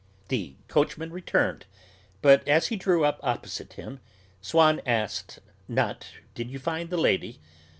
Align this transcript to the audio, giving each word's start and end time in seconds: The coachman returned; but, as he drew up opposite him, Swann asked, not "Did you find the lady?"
The 0.29 0.55
coachman 0.67 1.11
returned; 1.11 1.67
but, 2.23 2.47
as 2.47 2.69
he 2.69 2.75
drew 2.75 3.05
up 3.05 3.19
opposite 3.21 3.73
him, 3.73 3.99
Swann 4.41 4.81
asked, 4.83 5.37
not 5.67 6.07
"Did 6.33 6.49
you 6.49 6.57
find 6.57 6.89
the 6.89 6.97
lady?" 6.97 7.39